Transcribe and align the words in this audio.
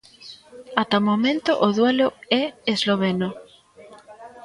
Ata 0.81 0.97
o 1.01 1.05
momento 1.09 1.51
o 1.65 1.67
duelo 1.77 2.07
é 2.41 2.43
esloveno. 2.73 3.29